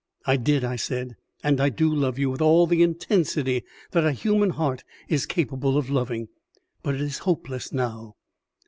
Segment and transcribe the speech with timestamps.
[0.25, 4.13] "I did," I said, "and I do love you with all the intensity that a
[4.13, 6.27] human heart is capable of loving;
[6.81, 8.15] but it is hopeless now."